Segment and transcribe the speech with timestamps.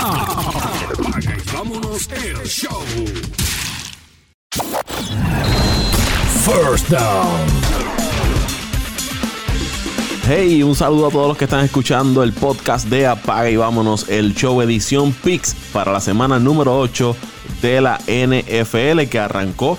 [0.00, 2.82] Apaga y vámonos el show.
[6.44, 7.46] First down.
[10.26, 14.08] Hey, un saludo a todos los que están escuchando el podcast de Apaga y vámonos,
[14.08, 17.16] el show edición Pix para la semana número 8
[17.62, 19.78] de la NFL que arrancó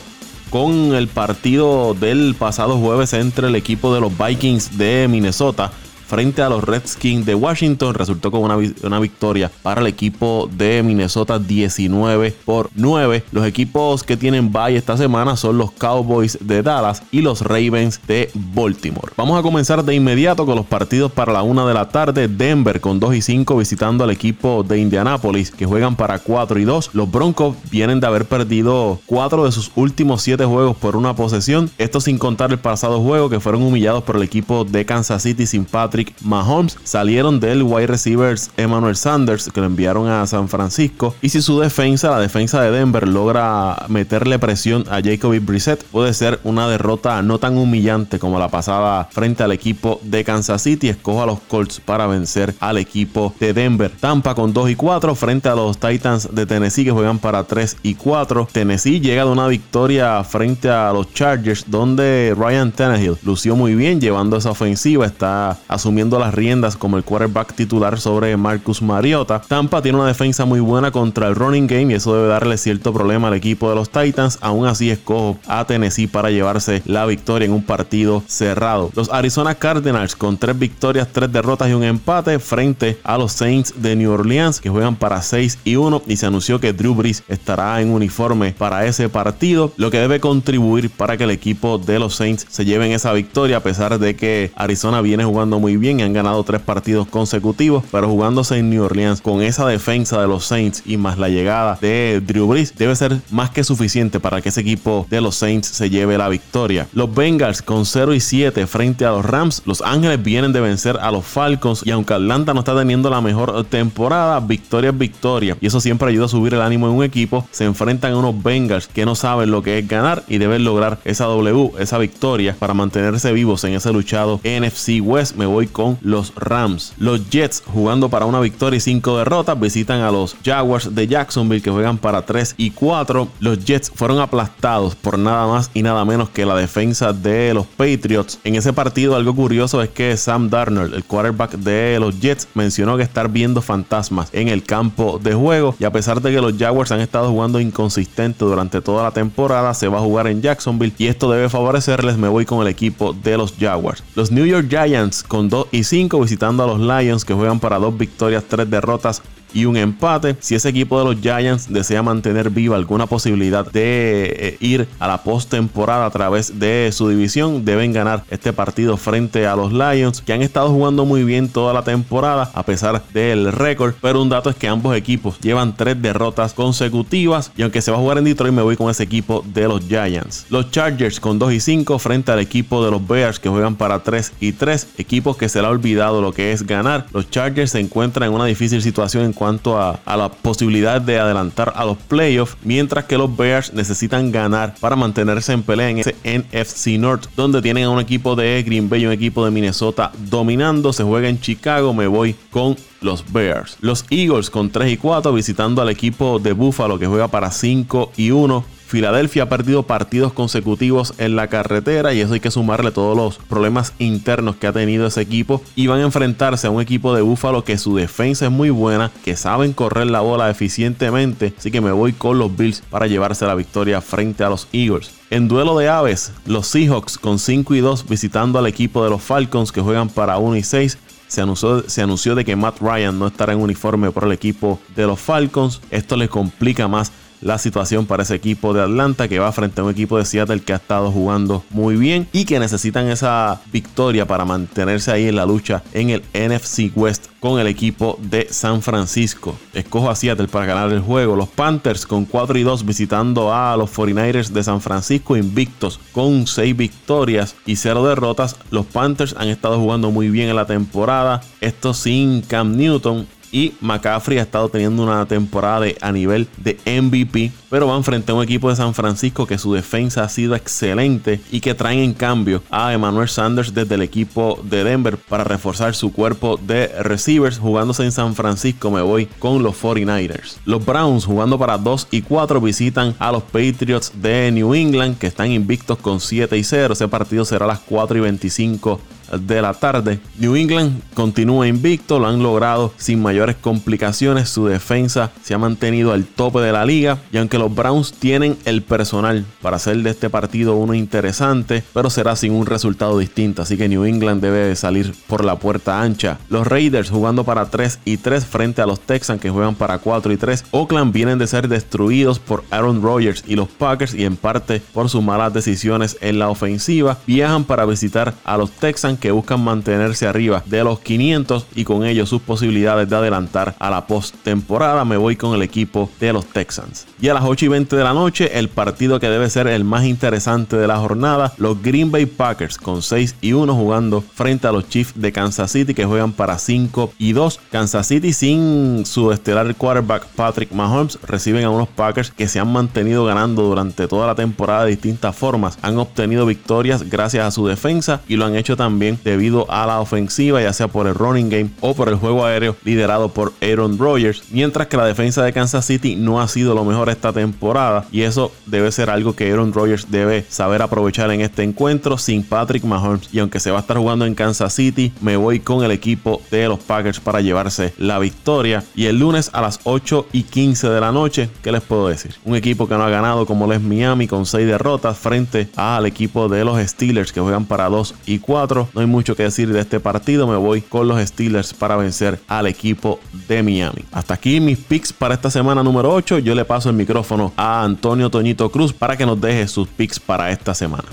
[0.50, 5.72] con el partido del pasado jueves entre el equipo de los Vikings de Minnesota
[6.10, 7.94] frente a los Redskins de Washington.
[7.94, 13.24] Resultó con una, victoria para el equipo de Minnesota 19 por 9.
[13.32, 18.02] Los equipos que tienen bye esta semana son los Cowboys de Dallas y los Ravens
[18.08, 19.14] de Baltimore.
[19.16, 22.28] Vamos a comenzar de inmediato con los partidos para la 1 de la tarde.
[22.28, 26.64] Denver con 2 y 5 visitando al equipo de Indianapolis que juegan para 4 y
[26.64, 26.90] 2.
[26.94, 31.70] Los Broncos vienen de haber perdido 4 de sus últimos 7 juegos por una posesión.
[31.78, 35.46] Esto sin contar el pasado juego que fueron humillados por el equipo de Kansas City
[35.46, 41.16] sin Patrick Mahomes salieron del wide receivers Emmanuel Sanders que lo enviaron a San Francisco
[41.22, 46.14] y si su defensa, la defensa de Denver logra meterle presión a Jacoby Brissett puede
[46.14, 50.90] ser una derrota no tan humillante como la pasada frente al equipo de Kansas City.
[50.90, 53.92] Escojo a los Colts para vencer al equipo de Denver.
[54.00, 57.78] Tampa con 2 y 4 frente a los Titans de Tennessee que juegan para 3
[57.84, 58.48] y 4.
[58.52, 64.02] Tennessee llega de una victoria frente a los Chargers donde Ryan Tannehill lució muy bien
[64.02, 65.06] llevando esa ofensiva.
[65.06, 69.42] Está a su asumiendo las riendas como el quarterback titular sobre Marcus Mariota.
[69.42, 72.94] Tampa tiene una defensa muy buena contra el running game y eso debe darle cierto
[72.94, 74.38] problema al equipo de los Titans.
[74.40, 78.92] Aún así escojo a Tennessee para llevarse la victoria en un partido cerrado.
[78.94, 83.74] Los Arizona Cardinals con tres victorias, tres derrotas y un empate frente a los Saints
[83.82, 87.24] de New Orleans que juegan para 6 y 1 y se anunció que Drew Brees
[87.28, 91.98] estará en uniforme para ese partido, lo que debe contribuir para que el equipo de
[91.98, 95.79] los Saints se lleven esa victoria a pesar de que Arizona viene jugando muy bien
[95.82, 100.28] y han ganado tres partidos consecutivos, pero jugándose en New Orleans con esa defensa de
[100.28, 104.42] los Saints y más la llegada de Drew Brees debe ser más que suficiente para
[104.42, 106.88] que ese equipo de los Saints se lleve la victoria.
[106.94, 110.98] Los Bengals con 0 y 7 frente a los Rams, los Ángeles vienen de vencer
[111.02, 115.58] a los Falcons y aunque Atlanta no está teniendo la mejor temporada, victoria es victoria
[115.62, 117.48] y eso siempre ayuda a subir el ánimo en un equipo.
[117.52, 121.00] Se enfrentan a unos Bengals que no saben lo que es ganar y deben lograr
[121.06, 125.36] esa W, esa victoria para mantenerse vivos en ese luchado NFC West.
[125.36, 126.94] Me voy con los Rams.
[126.98, 131.62] Los Jets jugando para una victoria y cinco derrotas visitan a los Jaguars de Jacksonville
[131.62, 133.28] que juegan para 3 y 4.
[133.40, 137.66] Los Jets fueron aplastados por nada más y nada menos que la defensa de los
[137.66, 138.40] Patriots.
[138.44, 142.98] En ese partido algo curioso es que Sam Darnold, el quarterback de los Jets, mencionó
[142.98, 146.58] que estar viendo fantasmas en el campo de juego y a pesar de que los
[146.58, 150.94] Jaguars han estado jugando inconsistente durante toda la temporada, se va a jugar en Jacksonville
[150.98, 152.18] y esto debe favorecerles.
[152.18, 154.04] Me voy con el equipo de los Jaguars.
[154.16, 157.80] Los New York Giants con 2 y 5 visitando a los Lions que juegan para
[157.80, 159.22] dos victorias, tres derrotas
[159.54, 160.36] y un empate.
[160.40, 165.08] Si ese equipo de los Giants desea mantener viva alguna posibilidad de eh, ir a
[165.08, 170.22] la postemporada a través de su división, deben ganar este partido frente a los Lions,
[170.22, 173.94] que han estado jugando muy bien toda la temporada a pesar del récord.
[174.02, 177.98] Pero un dato es que ambos equipos llevan tres derrotas consecutivas y aunque se va
[177.98, 180.46] a jugar en Detroit, me voy con ese equipo de los Giants.
[180.50, 184.04] Los Chargers con 2 y 5 frente al equipo de los Bears que juegan para
[184.04, 187.06] 3 y 3, equipos que se le ha olvidado lo que es ganar.
[187.14, 191.72] Los Chargers se encuentran en una difícil situación en cuanto a, la posibilidad de adelantar
[191.74, 196.14] a los playoffs, mientras que los Bears necesitan ganar para mantenerse en pelea en ese
[196.26, 200.12] NFC North, donde tienen a un equipo de Green Bay y un equipo de Minnesota
[200.30, 200.92] dominando.
[200.92, 203.78] Se juega en Chicago, me voy con los Bears.
[203.80, 208.12] Los Eagles con 3 y 4 visitando al equipo de Buffalo que juega para 5
[208.18, 208.66] y 1.
[208.90, 213.38] Filadelfia ha perdido partidos consecutivos en la carretera y eso hay que sumarle todos los
[213.38, 217.22] problemas internos que ha tenido ese equipo y van a enfrentarse a un equipo de
[217.22, 221.82] Búfalo que su defensa es muy buena, que saben correr la bola eficientemente, así que
[221.82, 225.12] me voy con los Bills para llevarse la victoria frente a los Eagles.
[225.30, 229.22] En duelo de aves, los Seahawks con 5 y 2 visitando al equipo de los
[229.22, 233.20] Falcons que juegan para 1 y 6 se anunció, se anunció, de que Matt Ryan
[233.20, 235.80] no estará en uniforme por el equipo de los Falcons.
[235.92, 239.84] Esto le complica más la situación para ese equipo de Atlanta que va frente a
[239.84, 244.26] un equipo de Seattle que ha estado jugando muy bien y que necesitan esa victoria
[244.26, 248.82] para mantenerse ahí en la lucha en el NFC West con el equipo de San
[248.82, 249.56] Francisco.
[249.74, 251.36] Escojo a Seattle para ganar el juego.
[251.36, 256.48] Los Panthers con 4 y 2 visitando a los 49ers de San Francisco invictos con
[256.48, 258.58] 6 victorias y 0 derrotas.
[258.72, 261.42] Los Panthers han estado jugando muy bien en la temporada.
[261.62, 267.52] Esto sin Cam Newton y McCaffrey ha estado teniendo una temporada a nivel de MVP,
[267.70, 271.40] pero van frente a un equipo de San Francisco que su defensa ha sido excelente
[271.52, 275.96] y que traen en cambio a Emmanuel Sanders desde el equipo de Denver para reforzar
[275.96, 277.60] su cuerpo de receivers.
[277.60, 280.58] Jugándose en San Francisco me voy con los 49ers.
[280.66, 285.28] Los Browns jugando para 2 y 4 visitan a los Patriots de New England que
[285.28, 286.94] están invictos con 7 y 0.
[286.94, 289.00] Ese partido será a las 4 y 25
[289.38, 290.20] de la tarde.
[290.38, 294.50] New England continúa invicto, lo han logrado sin mayores complicaciones.
[294.50, 297.20] Su defensa se ha mantenido al tope de la liga.
[297.32, 302.10] Y aunque los Browns tienen el personal para hacer de este partido uno interesante, pero
[302.10, 303.62] será sin un resultado distinto.
[303.62, 306.40] Así que New England debe salir por la puerta ancha.
[306.50, 310.32] Los Raiders jugando para 3 y 3 frente a los Texans que juegan para 4
[310.32, 310.66] y 3.
[310.72, 315.10] Oakland vienen de ser destruidos por Aaron Rodgers y los Packers y en parte por
[315.10, 317.18] sus malas decisiones en la ofensiva.
[317.28, 322.06] Viajan para visitar a los Texans que buscan mantenerse arriba de los 500 y con
[322.06, 325.06] ello sus posibilidades de adelantar a la postemporada.
[325.06, 327.06] Me voy con el equipo de los Texans.
[327.22, 329.84] Y a las 8 y 20 de la noche, el partido que debe ser el
[329.84, 334.68] más interesante de la jornada, los Green Bay Packers con 6 y 1 jugando frente
[334.68, 337.60] a los Chiefs de Kansas City que juegan para 5 y 2.
[337.72, 342.72] Kansas City sin su estelar quarterback Patrick Mahomes reciben a unos Packers que se han
[342.72, 345.78] mantenido ganando durante toda la temporada de distintas formas.
[345.82, 350.00] Han obtenido victorias gracias a su defensa y lo han hecho también debido a la
[350.00, 353.98] ofensiva, ya sea por el running game o por el juego aéreo liderado por Aaron
[353.98, 358.06] Rodgers, mientras que la defensa de Kansas City no ha sido lo mejor esta temporada
[358.12, 362.44] y eso debe ser algo que Aaron Rodgers debe saber aprovechar en este encuentro sin
[362.44, 363.30] Patrick Mahomes.
[363.32, 366.42] Y aunque se va a estar jugando en Kansas City, me voy con el equipo
[366.52, 368.84] de los Packers para llevarse la victoria.
[368.96, 372.36] Y el lunes a las 8 y 15 de la noche, ¿qué les puedo decir?
[372.46, 376.06] Un equipo que no ha ganado como lo es Miami con 6 derrotas frente al
[376.06, 379.72] equipo de los Steelers que juegan para 2 y 4 no hay mucho que decir
[379.72, 380.46] de este partido.
[380.46, 384.04] Me voy con los Steelers para vencer al equipo de Miami.
[384.12, 386.40] Hasta aquí mis picks para esta semana número 8.
[386.40, 390.20] Yo le paso el micrófono a Antonio Toñito Cruz para que nos deje sus picks
[390.20, 391.06] para esta semana.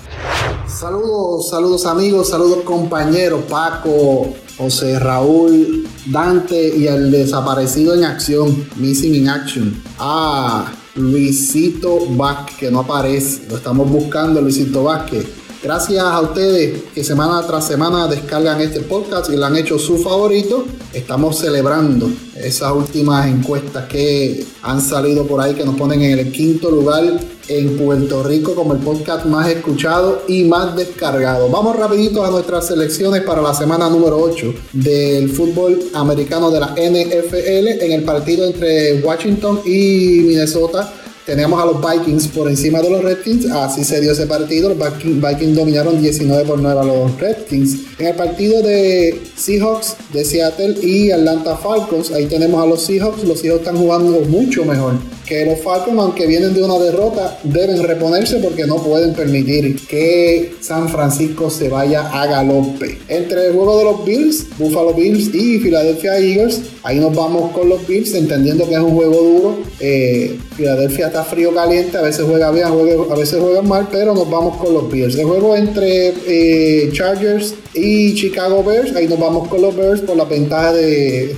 [0.67, 9.15] Saludos, saludos amigos, saludos compañeros, Paco, José Raúl, Dante y el desaparecido en acción, Missing
[9.15, 9.81] in Action.
[10.00, 15.45] Ah, Luisito Vázquez, que no aparece, lo estamos buscando, Luisito Vázquez.
[15.66, 19.98] Gracias a ustedes que semana tras semana descargan este podcast y lo han hecho su
[19.98, 20.64] favorito.
[20.92, 26.30] Estamos celebrando esas últimas encuestas que han salido por ahí que nos ponen en el
[26.30, 27.02] quinto lugar
[27.48, 31.48] en Puerto Rico como el podcast más escuchado y más descargado.
[31.48, 36.68] Vamos rapidito a nuestras selecciones para la semana número 8 del fútbol americano de la
[36.76, 40.92] NFL en el partido entre Washington y Minnesota
[41.26, 44.73] Teníamos a los Vikings por encima de los Redskins, así se dio ese partido.
[44.73, 47.81] Los Vikings dominaron 19 por 9 a los Redskins.
[47.99, 53.25] En el partido de Seahawks de Seattle y Atlanta Falcons, ahí tenemos a los Seahawks.
[53.25, 54.94] Los Seahawks están jugando mucho mejor
[55.26, 60.55] que los Falcons, aunque vienen de una derrota, deben reponerse porque no pueden permitir que
[60.61, 62.99] San Francisco se vaya a galope.
[63.08, 67.69] Entre el juego de los Bills, Buffalo Bills y Philadelphia Eagles, ahí nos vamos con
[67.69, 69.58] los Bills, entendiendo que es un juego duro.
[69.81, 74.56] Eh, Philadelphia frío caliente, a veces juega bien, a veces juega mal, pero nos vamos
[74.56, 75.16] con los Bills.
[75.16, 80.16] El juego entre eh, Chargers y Chicago Bears, ahí nos vamos con los Bears por
[80.16, 81.36] la ventaja de,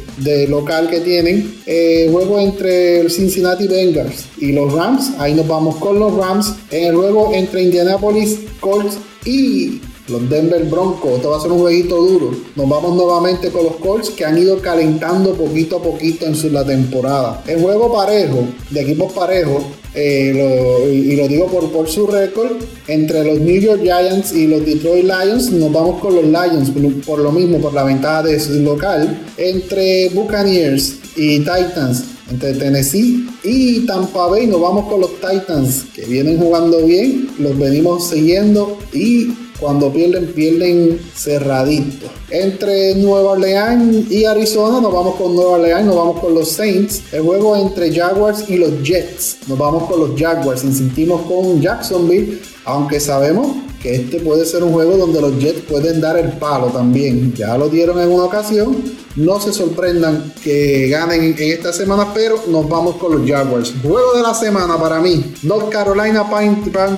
[0.48, 1.58] local que tienen.
[1.66, 5.12] Eh, juego entre el Cincinnati Bengals y los Rams.
[5.19, 6.54] Ahí nos vamos con los Rams.
[6.70, 11.12] En el juego entre Indianapolis Colts y los Denver Broncos.
[11.12, 12.31] Esto va a ser un jueguito duro.
[12.56, 16.50] Nos vamos nuevamente con los Colts que han ido calentando poquito a poquito en su,
[16.50, 17.43] la temporada.
[17.46, 19.62] El juego parejo, de equipos parejos,
[19.94, 22.52] eh, y, lo digo por, por su récord,
[22.87, 26.71] entre los New York Giants y los Detroit Lions, nos vamos con los Lions
[27.04, 29.26] por, lo mismo, por la ventaja de su local.
[29.37, 36.04] Entre Buccaneers y Titans, entre Tennessee y Tampa Bay, nos vamos con los Titans, que
[36.04, 42.07] vienen jugando bien, los venimos siguiendo y cuando pierden, pierden cerradito.
[42.31, 47.03] Entre Nueva Orleans y Arizona, nos vamos con Nueva Orleans, nos vamos con los Saints.
[47.12, 50.65] El juego entre Jaguars y los Jets, nos vamos con los Jaguars.
[50.65, 53.49] Insistimos con Jacksonville, aunque sabemos
[53.82, 57.32] que este puede ser un juego donde los Jets pueden dar el palo también.
[57.35, 58.76] Ya lo dieron en una ocasión.
[59.16, 63.75] No se sorprendan que ganen en esta semana, pero nos vamos con los Jaguars.
[63.82, 66.28] Juego de la semana para mí: North Carolina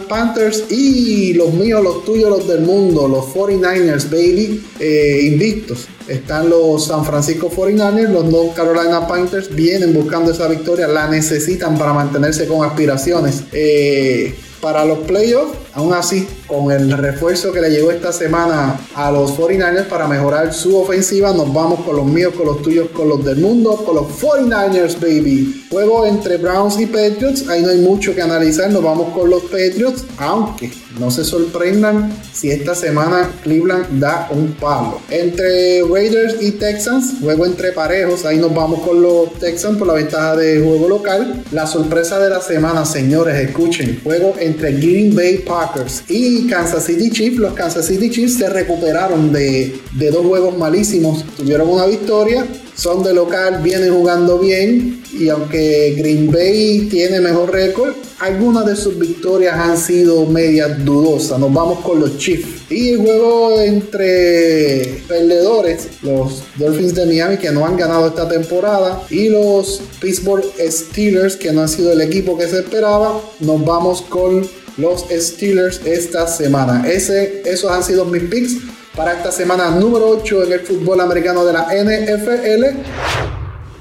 [0.09, 5.87] Panthers y los míos, los tuyos, los del mundo, los 49ers, baby, eh, invictos.
[6.09, 11.79] Están los San Francisco 49ers, los North Carolina Panthers vienen buscando esa victoria, la necesitan
[11.79, 13.45] para mantenerse con aspiraciones.
[13.53, 19.13] Eh, para los playoffs Aún así, con el refuerzo que le llegó esta semana a
[19.13, 23.09] los 49ers para mejorar su ofensiva, nos vamos con los míos, con los tuyos, con
[23.09, 25.67] los del mundo, con los 49ers, baby.
[25.71, 29.43] Juego entre Browns y Patriots, ahí no hay mucho que analizar, nos vamos con los
[29.45, 35.01] Patriots, aunque no se sorprendan si esta semana Cleveland da un palo.
[35.09, 39.95] Entre Raiders y Texans, juego entre parejos, ahí nos vamos con los Texans por la
[39.95, 41.43] ventaja de juego local.
[41.53, 47.11] La sorpresa de la semana, señores, escuchen, juego entre Green Bay Packers y Kansas City
[47.11, 47.39] Chiefs.
[47.39, 52.47] Los Kansas City Chiefs se recuperaron de, de dos juegos malísimos, tuvieron una victoria
[52.81, 58.75] son de local, vienen jugando bien y aunque Green Bay tiene mejor récord, algunas de
[58.75, 61.39] sus victorias han sido medias dudosas.
[61.39, 62.71] Nos vamos con los Chiefs.
[62.71, 69.03] Y el juego entre perdedores, los Dolphins de Miami que no han ganado esta temporada
[69.11, 74.01] y los Pittsburgh Steelers que no han sido el equipo que se esperaba, nos vamos
[74.01, 76.89] con los Steelers esta semana.
[76.91, 78.57] Ese, esos han sido mis picks
[79.01, 82.81] para esta semana número 8 en el fútbol americano de la NFL.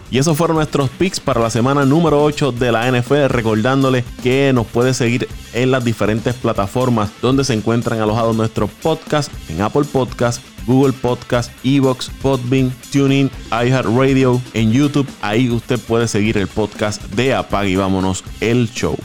[0.09, 3.27] Y esos fueron nuestros picks para la semana número 8 de la NFL.
[3.27, 9.29] Recordándole que nos puede seguir en las diferentes plataformas donde se encuentran alojados nuestros podcasts:
[9.49, 15.07] en Apple Podcasts, Google Podcasts, Evox, Podbean, TuneIn, iHeartRadio, en YouTube.
[15.21, 18.95] Ahí usted puede seguir el podcast de Apag y vámonos el show.